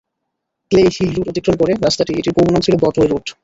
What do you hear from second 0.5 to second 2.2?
clay Hill Road অতিক্রম করে রাস্তাটি,